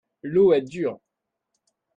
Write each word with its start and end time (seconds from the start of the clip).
L'eau 0.23 0.51
est 0.55 0.61
dure. 0.63 0.97